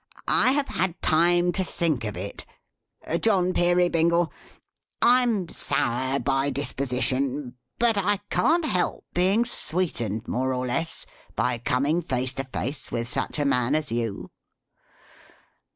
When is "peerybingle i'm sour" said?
3.53-6.17